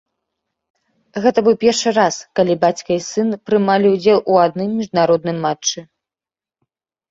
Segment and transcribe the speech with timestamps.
[1.25, 5.79] Гэта быў першы раз, калі бацька і сын прымалі ўдзел у адным міжнародным матчы.